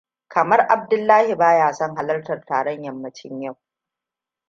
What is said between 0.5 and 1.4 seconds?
Abdullahi